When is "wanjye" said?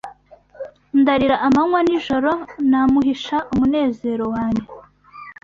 4.33-4.63